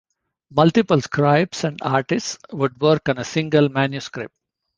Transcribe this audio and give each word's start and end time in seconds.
Multiple 0.49 0.99
scribes 1.01 1.63
and 1.63 1.77
artists 1.83 2.39
would 2.51 2.81
work 2.81 3.07
on 3.07 3.19
a 3.19 3.23
single 3.23 3.69
manuscript. 3.69 4.33